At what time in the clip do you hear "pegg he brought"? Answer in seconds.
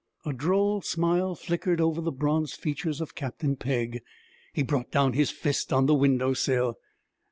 3.55-4.89